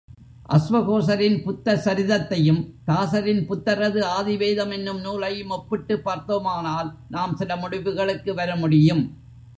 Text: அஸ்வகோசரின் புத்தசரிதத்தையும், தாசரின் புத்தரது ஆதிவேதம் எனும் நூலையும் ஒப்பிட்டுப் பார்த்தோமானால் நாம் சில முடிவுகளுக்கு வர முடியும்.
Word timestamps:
அஸ்வகோசரின் 0.49 1.37
புத்தசரிதத்தையும், 1.43 2.73
தாசரின் 2.85 3.45
புத்தரது 3.45 4.01
ஆதிவேதம் 4.01 4.71
எனும் 4.71 4.99
நூலையும் 4.99 5.49
ஒப்பிட்டுப் 5.49 6.03
பார்த்தோமானால் 6.03 6.95
நாம் 7.09 7.35
சில 7.35 7.55
முடிவுகளுக்கு 7.55 8.33
வர 8.33 8.55
முடியும். 8.55 9.17